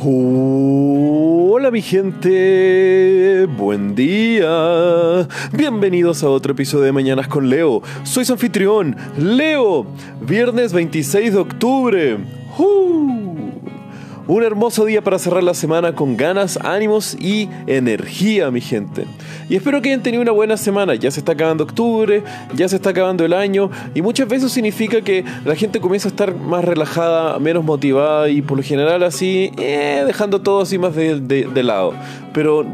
Hola 0.00 1.70
mi 1.70 1.82
gente, 1.82 3.46
buen 3.46 3.94
día. 3.94 5.26
Bienvenidos 5.52 6.22
a 6.22 6.30
otro 6.30 6.52
episodio 6.52 6.84
de 6.84 6.92
Mañanas 6.92 7.28
con 7.28 7.50
Leo. 7.50 7.82
Soy 8.04 8.24
anfitrión, 8.30 8.96
Leo. 9.18 9.86
Viernes 10.20 10.72
26 10.72 11.32
de 11.32 11.38
octubre. 11.38 12.18
Un 14.28 14.42
hermoso 14.42 14.84
día 14.84 15.00
para 15.00 15.18
cerrar 15.18 15.42
la 15.42 15.54
semana 15.54 15.94
con 15.94 16.18
ganas, 16.18 16.58
ánimos 16.62 17.16
y 17.18 17.48
energía, 17.66 18.50
mi 18.50 18.60
gente. 18.60 19.06
Y 19.48 19.56
espero 19.56 19.80
que 19.80 19.88
hayan 19.88 20.02
tenido 20.02 20.20
una 20.20 20.32
buena 20.32 20.58
semana. 20.58 20.94
Ya 20.96 21.10
se 21.10 21.20
está 21.20 21.32
acabando 21.32 21.64
octubre, 21.64 22.22
ya 22.54 22.68
se 22.68 22.76
está 22.76 22.90
acabando 22.90 23.24
el 23.24 23.32
año 23.32 23.70
y 23.94 24.02
muchas 24.02 24.28
veces 24.28 24.52
significa 24.52 25.00
que 25.00 25.24
la 25.46 25.54
gente 25.54 25.80
comienza 25.80 26.08
a 26.08 26.10
estar 26.10 26.34
más 26.34 26.62
relajada, 26.62 27.38
menos 27.38 27.64
motivada 27.64 28.28
y 28.28 28.42
por 28.42 28.58
lo 28.58 28.62
general 28.62 29.02
así, 29.02 29.50
eh, 29.56 30.02
dejando 30.06 30.42
todo 30.42 30.60
así 30.60 30.76
más 30.76 30.94
de, 30.94 31.18
de 31.18 31.62
lado. 31.62 31.94
Pero 32.38 32.64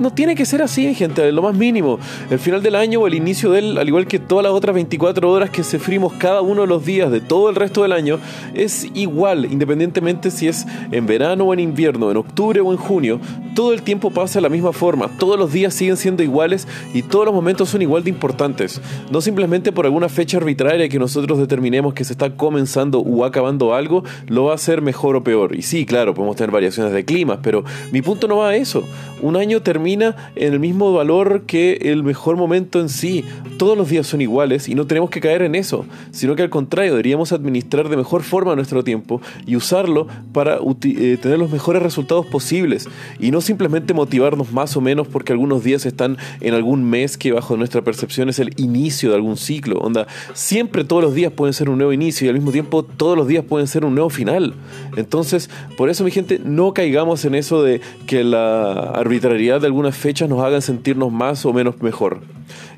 no 0.00 0.10
tiene 0.10 0.34
que 0.34 0.44
ser 0.44 0.62
así, 0.62 0.92
gente, 0.96 1.30
lo 1.30 1.42
más 1.42 1.54
mínimo. 1.54 2.00
El 2.28 2.40
final 2.40 2.60
del 2.60 2.74
año 2.74 2.98
o 2.98 3.06
el 3.06 3.14
inicio 3.14 3.52
del, 3.52 3.78
al 3.78 3.86
igual 3.86 4.08
que 4.08 4.18
todas 4.18 4.42
las 4.42 4.52
otras 4.52 4.74
24 4.74 5.30
horas 5.30 5.48
que 5.48 5.62
sufrimos 5.62 6.14
cada 6.14 6.40
uno 6.40 6.62
de 6.62 6.66
los 6.66 6.84
días 6.84 7.08
de 7.08 7.20
todo 7.20 7.48
el 7.48 7.54
resto 7.54 7.82
del 7.82 7.92
año, 7.92 8.18
es 8.52 8.88
igual, 8.94 9.44
independientemente 9.44 10.32
si 10.32 10.48
es 10.48 10.66
en 10.90 11.06
verano 11.06 11.44
o 11.44 11.54
en 11.54 11.60
invierno, 11.60 12.10
en 12.10 12.16
octubre 12.16 12.60
o 12.62 12.72
en 12.72 12.78
junio, 12.78 13.20
todo 13.54 13.72
el 13.72 13.82
tiempo 13.82 14.10
pasa 14.10 14.40
de 14.40 14.42
la 14.42 14.48
misma 14.48 14.72
forma, 14.72 15.06
todos 15.18 15.38
los 15.38 15.52
días 15.52 15.72
siguen 15.72 15.96
siendo 15.96 16.24
iguales 16.24 16.66
y 16.92 17.02
todos 17.02 17.26
los 17.26 17.34
momentos 17.34 17.68
son 17.68 17.80
igual 17.80 18.02
de 18.02 18.10
importantes. 18.10 18.80
No 19.12 19.20
simplemente 19.20 19.70
por 19.70 19.84
alguna 19.84 20.08
fecha 20.08 20.38
arbitraria 20.38 20.88
que 20.88 20.98
nosotros 20.98 21.38
determinemos 21.38 21.94
que 21.94 22.02
se 22.02 22.14
está 22.14 22.34
comenzando 22.34 22.98
o 22.98 23.24
acabando 23.24 23.72
algo, 23.72 24.02
lo 24.26 24.46
va 24.46 24.52
a 24.52 24.54
hacer 24.56 24.82
mejor 24.82 25.14
o 25.14 25.22
peor. 25.22 25.54
Y 25.54 25.62
sí, 25.62 25.86
claro, 25.86 26.12
podemos 26.12 26.34
tener 26.34 26.50
variaciones 26.50 26.92
de 26.92 27.04
climas, 27.04 27.38
pero 27.40 27.62
mi 27.92 28.02
punto 28.02 28.26
no 28.26 28.38
va 28.38 28.48
a 28.48 28.56
eso 28.56 28.82
un 29.22 29.36
año 29.36 29.62
termina 29.62 30.32
en 30.36 30.52
el 30.52 30.60
mismo 30.60 30.92
valor 30.92 31.42
que 31.46 31.78
el 31.82 32.02
mejor 32.02 32.36
momento 32.36 32.80
en 32.80 32.88
sí. 32.88 33.24
Todos 33.56 33.78
los 33.78 33.88
días 33.88 34.06
son 34.06 34.20
iguales 34.20 34.68
y 34.68 34.74
no 34.74 34.86
tenemos 34.86 35.10
que 35.10 35.20
caer 35.20 35.42
en 35.42 35.54
eso, 35.54 35.86
sino 36.10 36.34
que 36.34 36.42
al 36.42 36.50
contrario, 36.50 36.92
deberíamos 36.92 37.32
administrar 37.32 37.88
de 37.88 37.96
mejor 37.96 38.22
forma 38.22 38.54
nuestro 38.56 38.82
tiempo 38.84 39.20
y 39.46 39.56
usarlo 39.56 40.08
para 40.32 40.58
eh, 40.84 41.18
tener 41.20 41.38
los 41.38 41.50
mejores 41.50 41.82
resultados 41.82 42.26
posibles 42.26 42.88
y 43.18 43.30
no 43.30 43.40
simplemente 43.40 43.94
motivarnos 43.94 44.52
más 44.52 44.76
o 44.76 44.80
menos 44.80 45.06
porque 45.06 45.32
algunos 45.32 45.62
días 45.62 45.86
están 45.86 46.18
en 46.40 46.54
algún 46.54 46.84
mes 46.84 47.16
que 47.16 47.32
bajo 47.32 47.56
nuestra 47.56 47.82
percepción 47.82 48.28
es 48.28 48.38
el 48.38 48.52
inicio 48.56 49.10
de 49.10 49.16
algún 49.16 49.36
ciclo. 49.36 49.78
Onda, 49.78 50.06
siempre 50.34 50.84
todos 50.84 51.02
los 51.02 51.14
días 51.14 51.32
pueden 51.32 51.54
ser 51.54 51.70
un 51.70 51.78
nuevo 51.78 51.92
inicio 51.92 52.26
y 52.26 52.28
al 52.28 52.34
mismo 52.34 52.50
tiempo 52.50 52.82
todos 52.82 53.16
los 53.16 53.28
días 53.28 53.44
pueden 53.44 53.68
ser 53.68 53.84
un 53.84 53.94
nuevo 53.94 54.10
final. 54.10 54.54
Entonces, 54.96 55.50
por 55.76 55.90
eso 55.90 56.04
mi 56.04 56.10
gente, 56.10 56.40
no 56.44 56.74
caigamos 56.74 57.24
en 57.24 57.34
eso 57.34 57.62
de 57.62 57.80
que 58.06 58.24
la 58.24 59.02
arbitrariedad 59.12 59.60
de 59.60 59.66
algunas 59.66 59.94
fechas 59.94 60.26
nos 60.26 60.42
hagan 60.42 60.62
sentirnos 60.62 61.12
más 61.12 61.44
o 61.44 61.52
menos 61.52 61.82
mejor. 61.82 62.20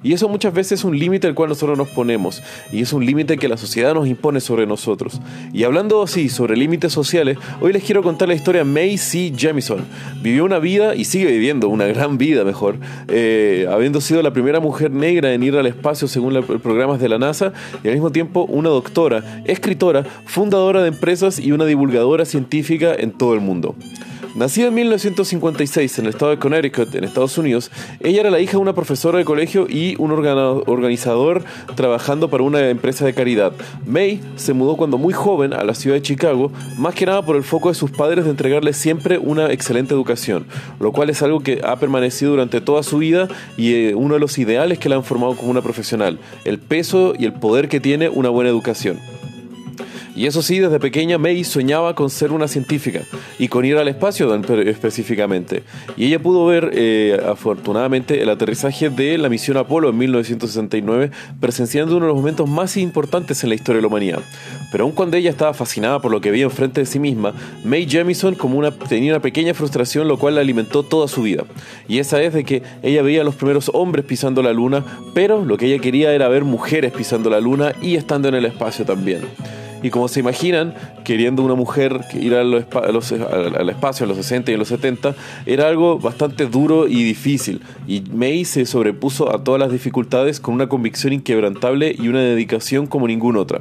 Y 0.03 0.13
eso 0.13 0.29
muchas 0.29 0.53
veces 0.53 0.81
es 0.81 0.85
un 0.85 0.99
límite 0.99 1.29
al 1.29 1.35
cual 1.35 1.49
nosotros 1.49 1.79
nos 1.79 1.89
ponemos, 1.89 2.43
y 2.73 2.83
es 2.83 2.93
un 2.93 3.07
límite 3.07 3.39
que 3.39 3.49
la 3.49 3.57
sociedad 3.57 3.95
nos 3.95 4.09
impone 4.09 4.41
sobre 4.41 4.67
nosotros. 4.67 5.21
Y 5.53 5.63
hablando 5.63 6.03
así 6.03 6.29
sobre 6.29 6.57
límites 6.57 6.93
sociales, 6.93 7.39
hoy 7.61 7.73
les 7.73 7.85
quiero 7.85 8.03
contar 8.03 8.29
la 8.29 8.35
historia 8.35 8.65
de 8.65 8.71
May 8.71 8.99
C. 8.99 9.33
Jemison. 9.35 9.85
Vivió 10.23 10.45
una 10.45 10.59
vida 10.59 10.95
y 10.95 11.05
sigue 11.05 11.27
viviendo 11.27 11.69
una 11.69 11.87
gran 11.87 12.19
vida 12.19 12.45
mejor, 12.45 12.77
eh, 13.09 13.67
habiendo 13.71 14.01
sido 14.01 14.21
la 14.21 14.33
primera 14.33 14.59
mujer 14.59 14.91
negra 14.91 15.33
en 15.33 15.43
ir 15.43 15.57
al 15.57 15.67
espacio 15.67 16.09
según 16.09 16.35
los 16.35 16.45
programas 16.45 17.01
de 17.01 17.09
la 17.09 17.19
NASA, 17.19 17.53
y 17.83 17.89
al 17.89 17.95
mismo 17.95 18.11
tiempo 18.11 18.45
una 18.49 18.71
doctora, 18.71 19.43
escritora, 19.47 20.05
fundadora 20.27 20.83
de 20.83 20.89
empresas 20.89 21.39
y 21.39 21.53
una 21.53 21.65
divulgadora 21.65 22.25
científica 22.25 22.93
en 22.95 23.13
todo 23.13 23.35
el 23.35 23.41
mundo. 23.41 23.77
Nacida 24.35 24.67
en 24.67 24.75
1956 24.75 26.01
en 26.01 26.07
el 26.07 26.11
estado 26.11 26.33
de 26.33 26.41
Connecticut, 26.41 26.93
en 26.97 27.05
Estados 27.05 27.39
Unidos, 27.39 27.71
ella 28.01 28.21
era 28.21 28.31
la 28.31 28.41
hija 28.41 28.53
de 28.53 28.59
una 28.59 28.75
profesora 28.75 29.17
de 29.19 29.25
colegio 29.25 29.69
y 29.69 29.95
un 30.01 30.11
organizador 30.11 31.45
trabajando 31.77 32.29
para 32.29 32.43
una 32.43 32.69
empresa 32.69 33.05
de 33.05 33.15
caridad. 33.15 33.53
May 33.87 34.21
se 34.35 34.53
mudó 34.53 34.77
cuando 34.77 34.99
muy 34.99 35.15
joven 35.15 35.53
a 35.53 35.63
la 35.63 35.75
ciudad 35.75 35.95
de 35.95 36.03
Chicago, 36.03 36.51
más 36.79 36.97
que 36.97 37.07
nada 37.07 37.23
por 37.23 37.37
el 37.37 37.45
foco 37.45 37.69
de 37.69 37.77
sus 37.77 37.93
padres 37.93 38.25
de 38.25 38.33
entregarle 38.33 38.73
siempre 38.73 39.19
una 39.19 39.53
excelente 39.53 39.95
educación, 39.95 40.47
lo 40.81 40.91
cual 40.91 41.11
es 41.11 41.23
algo 41.23 41.39
que 41.39 41.61
ha 41.63 41.77
permanecido 41.77 42.33
durante 42.33 42.61
toda 42.61 42.83
su 42.83 42.99
vida 42.99 43.29
y 43.57 43.75
eh, 43.75 43.95
uno 43.95 44.15
de 44.15 44.21
los 44.21 44.37
ideales 44.39 44.81
que 44.81 44.89
la 44.89 44.97
han 44.97 45.05
formado 45.05 45.37
como 45.37 45.53
una 45.53 45.63
profesional, 45.63 46.19
el 46.45 46.59
peso 46.59 47.15
y 47.17 47.25
el 47.25 47.35
poder 47.35 47.69
que 47.69 47.79
tiene 47.79 48.09
una 48.09 48.31
buena 48.31 48.51
educación. 48.51 48.99
Y 50.17 50.27
eso 50.27 50.43
sí, 50.43 50.61
desde 50.61 50.79
pequeña 50.79 51.19
May 51.19 51.43
soñaba 51.43 51.95
con 51.95 52.09
ser 52.09 52.31
una 52.31 52.47
científica 52.47 53.03
y 53.39 53.49
con 53.49 53.65
ir 53.65 53.77
al 53.77 53.89
espacio 53.89 54.33
específicamente. 54.35 55.65
Y 55.97 56.07
ella 56.07 56.21
pudo 56.21 56.47
ver, 56.47 56.71
eh, 56.73 57.21
afortunadamente, 57.29 58.23
el 58.23 58.31
aterrizaje 58.31 58.91
de 58.91 59.19
la 59.19 59.29
misión 59.29 59.57
Apolo 59.57 59.89
en 59.91 59.99
1969, 59.99 61.11
presenciando 61.41 61.97
uno 61.97 62.07
de 62.07 62.13
los 62.13 62.17
momentos 62.17 62.49
más 62.49 62.77
importantes 62.77 63.43
en 63.43 63.49
la 63.49 63.57
historia 63.57 63.79
de 63.79 63.83
la 63.83 63.89
humanidad. 63.89 64.21
Pero 64.71 64.85
aun 64.85 64.93
cuando 64.93 65.17
ella 65.17 65.31
estaba 65.31 65.53
fascinada 65.53 66.01
por 66.01 66.13
lo 66.13 66.21
que 66.21 66.31
veía 66.31 66.45
enfrente 66.45 66.81
de 66.81 66.87
sí 66.87 67.01
misma, 67.01 67.35
May 67.65 67.89
Jemison 67.89 68.37
como 68.37 68.59
una, 68.59 68.71
tenía 68.71 69.13
una 69.13 69.23
pequeña 69.23 69.53
frustración, 69.53 70.07
lo 70.07 70.19
cual 70.19 70.37
la 70.37 70.43
alimentó 70.43 70.85
toda 70.85 71.09
su 71.09 71.23
vida. 71.23 71.45
Y 71.89 71.99
esa 71.99 72.23
es 72.23 72.35
de 72.35 72.45
que 72.45 72.63
ella 72.83 73.03
veía 73.03 73.23
a 73.23 73.25
los 73.25 73.35
primeros 73.35 73.71
hombres 73.75 74.05
pisando 74.05 74.43
la 74.43 74.53
luna, 74.53 74.85
pero 75.13 75.45
lo 75.45 75.57
que 75.57 75.67
ella 75.67 75.83
quería 75.83 76.13
era 76.13 76.29
ver 76.29 76.45
mujeres 76.45 76.93
pisando 76.93 77.31
la 77.31 77.41
luna 77.41 77.73
y 77.83 77.97
estando 77.97 78.29
en 78.29 78.35
el 78.35 78.45
espacio 78.45 78.85
también. 78.85 79.23
Y 79.85 79.91
como 79.91 80.09
se 80.09 80.21
imaginan, 80.21 80.73
queriendo 81.05 81.43
una 81.43 81.55
mujer 81.55 82.01
ir 82.19 82.35
al, 82.35 82.55
espacio 82.55 84.05
en 84.05 84.09
los 84.09 84.17
60 84.17 84.51
y 84.51 84.55
en 84.55 84.59
los 84.59 84.69
70, 84.69 85.15
era 85.45 85.69
algo 85.69 85.99
bastante 85.99 86.47
duro 86.47 86.89
y 86.89 87.05
difícil. 87.05 87.61
Y 87.87 88.01
May 88.11 88.47
se 88.47 88.65
sobrepuso 88.65 89.31
a 89.31 89.45
todas 89.45 89.61
las 89.61 89.71
dificultades 89.71 90.41
con 90.41 90.55
una 90.55 90.71
convicción 90.71 91.13
inquebrantable 91.13 91.95
y 91.99 92.09
una 92.09 92.21
dedicación 92.21 92.87
como 92.87 93.07
ninguna 93.07 93.41
otra. 93.41 93.61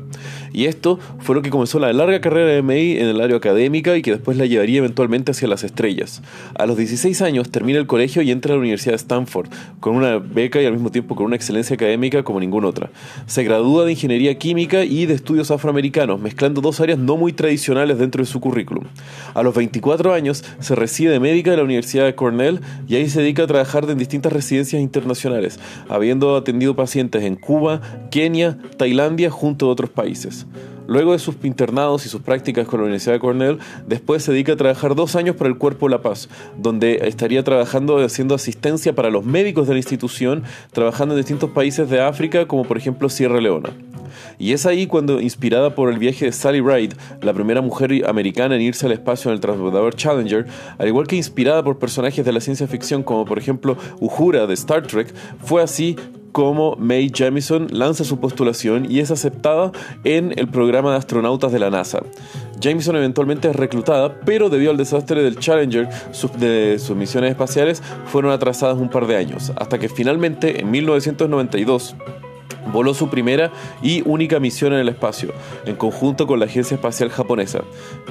Y 0.53 0.67
esto 0.67 0.97
fue 1.19 1.35
lo 1.35 1.41
que 1.41 1.49
comenzó 1.49 1.77
la 1.77 1.91
larga 1.91 2.21
carrera 2.21 2.51
de 2.51 2.61
May 2.61 2.99
en 2.99 3.07
el 3.07 3.19
área 3.19 3.35
académica 3.35 3.97
y 3.97 4.01
que 4.01 4.11
después 4.11 4.37
la 4.37 4.45
llevaría 4.45 4.77
eventualmente 4.77 5.31
hacia 5.31 5.49
las 5.49 5.65
estrellas. 5.65 6.21
A 6.55 6.65
los 6.65 6.77
16 6.77 7.21
años 7.21 7.49
termina 7.49 7.79
el 7.79 7.85
colegio 7.85 8.21
y 8.21 8.31
entra 8.31 8.53
a 8.53 8.55
la 8.55 8.61
Universidad 8.61 8.93
de 8.93 8.97
Stanford, 8.97 9.49
con 9.81 9.97
una 9.97 10.19
beca 10.19 10.61
y 10.61 10.65
al 10.65 10.71
mismo 10.71 10.89
tiempo 10.89 11.17
con 11.17 11.25
una 11.25 11.35
excelencia 11.35 11.73
académica 11.73 12.23
como 12.23 12.39
ninguna 12.39 12.69
otra. 12.69 12.91
Se 13.25 13.43
gradúa 13.43 13.83
de 13.83 13.91
Ingeniería 13.91 14.37
Química 14.39 14.85
y 14.85 15.05
de 15.05 15.15
Estudios 15.15 15.51
Afroamericanos 15.51 16.12
mezclando 16.17 16.61
dos 16.61 16.79
áreas 16.79 16.99
no 16.99 17.17
muy 17.17 17.33
tradicionales 17.33 17.97
dentro 17.97 18.21
de 18.21 18.25
su 18.25 18.39
currículum. 18.39 18.85
A 19.33 19.43
los 19.43 19.55
24 19.55 20.13
años 20.13 20.43
se 20.59 20.75
recibe 20.75 21.11
de 21.11 21.19
médica 21.19 21.51
de 21.51 21.57
la 21.57 21.63
Universidad 21.63 22.05
de 22.05 22.15
Cornell 22.15 22.61
y 22.87 22.95
ahí 22.95 23.09
se 23.09 23.21
dedica 23.21 23.43
a 23.43 23.47
trabajar 23.47 23.89
en 23.89 23.97
distintas 23.97 24.33
residencias 24.33 24.81
internacionales, 24.81 25.59
habiendo 25.89 26.35
atendido 26.35 26.75
pacientes 26.75 27.23
en 27.23 27.35
Cuba, 27.35 27.81
Kenia, 28.11 28.57
Tailandia, 28.77 29.29
junto 29.29 29.67
a 29.67 29.69
otros 29.69 29.89
países. 29.89 30.45
Luego 30.87 31.13
de 31.13 31.19
sus 31.19 31.35
internados 31.43 32.05
y 32.05 32.09
sus 32.09 32.21
prácticas 32.21 32.67
con 32.67 32.79
la 32.79 32.83
Universidad 32.85 33.13
de 33.13 33.19
Cornell, 33.19 33.59
después 33.87 34.23
se 34.23 34.31
dedica 34.31 34.53
a 34.53 34.57
trabajar 34.57 34.95
dos 34.95 35.15
años 35.15 35.35
para 35.35 35.49
el 35.49 35.57
Cuerpo 35.57 35.89
La 35.89 36.01
Paz, 36.01 36.29
donde 36.57 37.07
estaría 37.07 37.43
trabajando 37.43 37.97
haciendo 38.03 38.35
asistencia 38.35 38.93
para 38.93 39.09
los 39.09 39.25
médicos 39.25 39.67
de 39.67 39.73
la 39.73 39.79
institución, 39.79 40.43
trabajando 40.71 41.15
en 41.15 41.21
distintos 41.21 41.51
países 41.51 41.89
de 41.89 42.01
África, 42.01 42.47
como 42.47 42.65
por 42.65 42.77
ejemplo 42.77 43.09
Sierra 43.09 43.39
Leona. 43.39 43.71
Y 44.37 44.53
es 44.53 44.65
ahí 44.65 44.87
cuando, 44.87 45.21
inspirada 45.21 45.75
por 45.75 45.91
el 45.91 45.99
viaje 45.99 46.25
de 46.25 46.31
Sally 46.31 46.61
Ride, 46.61 46.95
la 47.21 47.33
primera 47.33 47.61
mujer 47.61 48.03
americana 48.07 48.55
en 48.55 48.61
irse 48.61 48.85
al 48.85 48.91
espacio 48.91 49.29
en 49.29 49.35
el 49.35 49.41
transbordador 49.41 49.95
Challenger, 49.95 50.47
al 50.77 50.87
igual 50.87 51.07
que 51.07 51.15
inspirada 51.15 51.63
por 51.63 51.79
personajes 51.79 52.25
de 52.25 52.31
la 52.31 52.41
ciencia 52.41 52.67
ficción 52.67 53.03
como 53.03 53.25
por 53.25 53.37
ejemplo 53.37 53.77
Uhura 53.99 54.47
de 54.47 54.53
Star 54.53 54.85
Trek, 54.85 55.13
fue 55.43 55.61
así 55.61 55.95
como 56.33 56.75
Mae 56.75 57.09
Jemison 57.13 57.67
lanza 57.71 58.03
su 58.03 58.19
postulación 58.19 58.91
y 58.91 58.99
es 58.99 59.11
aceptada 59.11 59.71
en 60.03 60.33
el 60.37 60.49
programa 60.49 60.91
de 60.91 60.97
astronautas 60.97 61.53
de 61.53 61.59
la 61.59 61.69
NASA. 61.69 62.03
Jameson 62.59 62.95
eventualmente 62.97 63.49
es 63.49 63.55
reclutada, 63.55 64.19
pero 64.25 64.49
debido 64.49 64.71
al 64.71 64.77
desastre 64.77 65.23
del 65.23 65.37
Challenger, 65.37 65.87
de 66.39 66.79
sus 66.79 66.95
misiones 66.95 67.31
espaciales 67.31 67.81
fueron 68.05 68.31
atrasadas 68.31 68.77
un 68.77 68.89
par 68.89 69.07
de 69.07 69.15
años, 69.15 69.53
hasta 69.55 69.77
que 69.79 69.89
finalmente 69.89 70.59
en 70.59 70.71
1992 70.71 71.95
voló 72.71 72.93
su 72.93 73.09
primera 73.09 73.51
y 73.81 74.01
única 74.05 74.39
misión 74.39 74.73
en 74.73 74.79
el 74.79 74.89
espacio, 74.89 75.33
en 75.65 75.75
conjunto 75.75 76.27
con 76.27 76.39
la 76.39 76.45
Agencia 76.45 76.75
Espacial 76.75 77.09
Japonesa. 77.09 77.63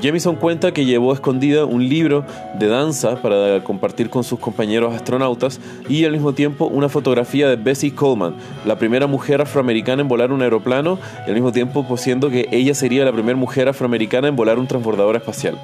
Jamison 0.03 0.37
cuenta 0.37 0.73
que 0.73 0.85
llevó 0.85 1.13
escondida 1.13 1.65
un 1.65 1.89
libro 1.89 2.25
de 2.59 2.67
danza 2.67 3.23
para 3.23 3.63
compartir 3.65 4.11
con 4.11 4.25
sus 4.25 4.39
compañeros 4.39 4.95
astronautas 4.95 5.61
y 5.89 6.05
al 6.05 6.13
mismo 6.13 6.33
tiempo 6.33 6.67
una 6.67 6.89
fotografía 6.89 7.49
de 7.49 7.57
Bessie 7.57 7.95
Coleman, 7.95 8.35
la 8.65 8.79
primera 8.79 9.07
mujer 9.07 9.41
afroamericana 9.41 10.03
en 10.03 10.09
volar 10.09 10.33
un 10.33 10.43
aeroplano, 10.43 10.99
y 11.27 11.31
al 11.31 11.35
mismo 11.35 11.53
tiempo 11.53 11.85
siendo 11.97 12.31
que 12.31 12.49
ella 12.51 12.75
sería 12.75 13.05
la 13.05 13.13
primera 13.13 13.37
mujer 13.37 13.69
afroamericana 13.69 14.29
en 14.29 14.37
volar 14.37 14.59
un 14.59 14.67
transbordador 14.67 15.17
espacial. 15.17 15.59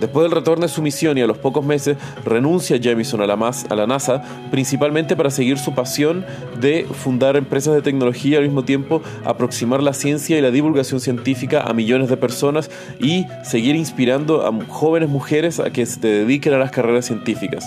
Después 0.00 0.24
del 0.24 0.32
retorno 0.32 0.66
de 0.66 0.72
su 0.72 0.82
misión 0.82 1.16
y 1.18 1.22
a 1.22 1.26
los 1.26 1.38
pocos 1.38 1.64
meses 1.64 1.96
renuncia 2.24 2.78
Jamison 2.82 3.20
a 3.22 3.26
la, 3.26 3.34
a 3.34 3.74
la 3.74 3.86
NASA, 3.86 4.22
principalmente 4.50 5.16
para 5.16 5.30
seguir 5.30 5.58
su 5.58 5.74
pasión 5.74 6.24
de 6.60 6.86
fundar 6.90 7.36
empresas 7.36 7.74
de 7.74 7.82
tecnología 7.82 8.34
y 8.34 8.36
al 8.36 8.44
mismo 8.44 8.64
tiempo 8.64 9.02
aproximar 9.24 9.82
la 9.82 9.92
ciencia 9.92 10.38
y 10.38 10.40
la 10.40 10.50
divulgación 10.50 11.00
científica 11.00 11.62
a 11.62 11.72
millones 11.72 12.08
de 12.08 12.16
personas 12.16 12.70
y 12.98 13.26
seguir 13.42 13.76
inspirando 13.76 14.46
a 14.46 14.52
jóvenes 14.68 15.08
mujeres 15.08 15.60
a 15.60 15.70
que 15.70 15.86
se 15.86 16.00
dediquen 16.00 16.54
a 16.54 16.58
las 16.58 16.70
carreras 16.70 17.06
científicas. 17.06 17.64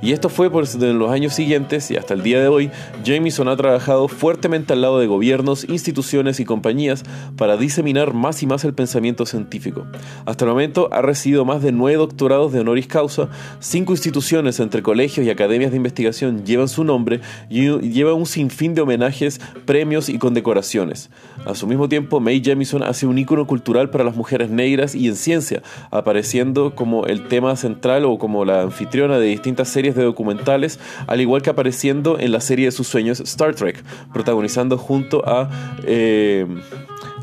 Y 0.00 0.12
esto 0.12 0.28
fue 0.28 0.50
por 0.50 0.64
los 0.80 1.10
años 1.10 1.34
siguientes 1.34 1.90
y 1.90 1.96
hasta 1.96 2.14
el 2.14 2.22
día 2.22 2.40
de 2.40 2.48
hoy, 2.48 2.70
Jamison 3.04 3.48
ha 3.48 3.56
trabajado 3.56 4.08
fuertemente 4.08 4.72
al 4.72 4.80
lado 4.80 4.98
de 4.98 5.06
gobiernos, 5.06 5.68
instituciones 5.68 6.40
y 6.40 6.44
compañías 6.44 7.04
para 7.36 7.56
diseminar 7.56 8.14
más 8.14 8.42
y 8.42 8.46
más 8.46 8.64
el 8.64 8.74
pensamiento 8.74 9.26
científico. 9.26 9.86
Hasta 10.24 10.44
el 10.44 10.50
momento 10.50 10.88
ha 10.92 11.02
recibido 11.02 11.44
más 11.44 11.62
de 11.62 11.67
nueve 11.72 11.98
doctorados 11.98 12.52
de 12.52 12.60
honoris 12.60 12.86
causa, 12.86 13.28
cinco 13.60 13.92
instituciones 13.92 14.60
entre 14.60 14.82
colegios 14.82 15.26
y 15.26 15.30
academias 15.30 15.70
de 15.70 15.76
investigación 15.76 16.44
llevan 16.44 16.68
su 16.68 16.84
nombre 16.84 17.20
y 17.48 17.68
lleva 17.80 18.14
un 18.14 18.26
sinfín 18.26 18.74
de 18.74 18.82
homenajes, 18.82 19.40
premios 19.64 20.08
y 20.08 20.18
condecoraciones. 20.18 21.10
A 21.44 21.54
su 21.54 21.66
mismo 21.66 21.88
tiempo, 21.88 22.20
Mae 22.20 22.40
Jemison 22.42 22.82
hace 22.82 23.06
un 23.06 23.18
ícono 23.18 23.46
cultural 23.46 23.90
para 23.90 24.04
las 24.04 24.16
mujeres 24.16 24.50
negras 24.50 24.94
y 24.94 25.08
en 25.08 25.16
ciencia, 25.16 25.62
apareciendo 25.90 26.74
como 26.74 27.06
el 27.06 27.28
tema 27.28 27.56
central 27.56 28.04
o 28.04 28.18
como 28.18 28.44
la 28.44 28.62
anfitriona 28.62 29.18
de 29.18 29.26
distintas 29.26 29.68
series 29.68 29.94
de 29.94 30.04
documentales, 30.04 30.78
al 31.06 31.20
igual 31.20 31.42
que 31.42 31.50
apareciendo 31.50 32.18
en 32.18 32.32
la 32.32 32.40
serie 32.40 32.66
de 32.66 32.72
sus 32.72 32.86
sueños 32.86 33.20
Star 33.20 33.54
Trek, 33.54 33.82
protagonizando 34.12 34.78
junto 34.78 35.26
a... 35.26 35.48
Eh, 35.84 36.46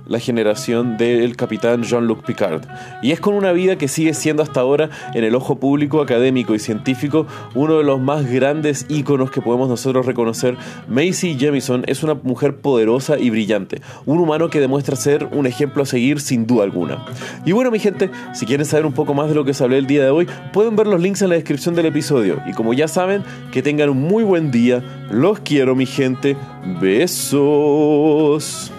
la 0.08 0.20
generación 0.20 0.98
del 0.98 1.36
capitán 1.36 1.84
Jean-Luc 1.84 2.26
Picard. 2.26 2.64
Y 3.02 3.12
es 3.12 3.20
con 3.20 3.34
una 3.34 3.52
vida 3.52 3.78
que 3.78 3.88
sigue 3.88 4.14
siendo 4.14 4.44
hasta 4.44 4.60
ahora, 4.60 4.90
en 5.14 5.24
el 5.24 5.36
ojo 5.36 5.60
público, 5.60 6.02
académico 6.02 6.56
y 6.56 6.60
científico, 6.60 7.28
uno 7.54 7.78
de 7.78 7.84
los 7.84 8.00
más 8.00 8.30
grandes 8.30 8.86
íconos 8.90 9.32
que 9.32 9.42
podemos 9.42 9.70
nosotros 9.70 10.06
reconocer. 10.06 10.58
Macy 10.88 11.38
Jemison 11.38 11.84
es 11.88 12.04
una 12.04 12.16
mujer 12.16 12.58
poderosa 12.58 13.18
y 13.20 13.30
brillante, 13.30 13.82
un 14.06 14.20
humano 14.20 14.50
que 14.50 14.60
demuestra 14.60 14.96
ser 14.96 15.28
un 15.32 15.48
ejemplo 15.48 15.84
a 15.84 15.86
seguir 15.86 16.20
sin 16.20 16.48
duda 16.48 16.64
alguna. 16.64 17.06
Y 17.46 17.52
bueno, 17.52 17.72
mi 17.72 17.80
gente, 17.80 18.10
si 18.34 18.46
quieren 18.46 18.66
saber 18.66 18.86
un 18.86 18.94
poco 18.94 19.14
más 19.14 19.30
de 19.30 19.36
lo 19.36 19.46
que 19.46 19.54
se 19.54 19.64
hablé 19.64 19.78
el 19.78 19.88
día 19.88 20.04
de 20.04 20.10
hoy, 20.10 20.28
pueden 20.54 20.76
ver 20.76 20.88
los 20.88 21.02
links 21.02 21.22
en 21.22 21.30
la 21.30 21.36
descripción 21.36 21.76
del 21.76 21.86
episodio. 21.88 22.42
Y 22.46 22.54
como 22.54 22.74
ya 22.74 22.88
saben, 22.88 23.24
que 23.52 23.62
tengan 23.62 23.90
un 23.90 24.02
muy 24.02 24.24
buen 24.24 24.52
día. 24.52 24.84
Los 25.10 25.40
quiero, 25.40 25.76
mi 25.76 25.86
gente. 25.86 26.36
Besos. 26.82 28.72